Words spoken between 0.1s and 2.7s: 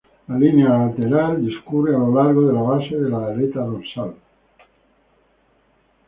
La línea lateral discurre a lo largo de la